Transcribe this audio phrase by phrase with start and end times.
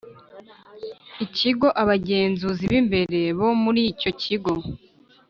[1.25, 4.53] ikigo abagenzuzi b imbere bo muri icyo kigo